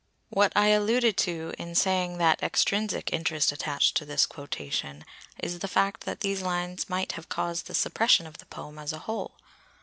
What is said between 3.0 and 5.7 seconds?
interest attached to this quotation, is the